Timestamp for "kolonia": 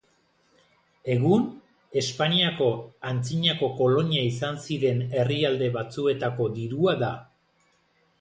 3.81-4.23